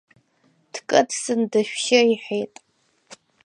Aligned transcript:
Дкыдҵан 0.73 1.41
дышәшьы,— 1.51 1.99
иҳәеит. 2.13 2.55